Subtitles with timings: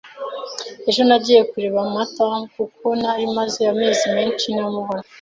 [0.89, 2.23] Ejo, nagiye kureba Martha
[2.55, 5.07] kuko ntari maze amezi menshi ntamubona.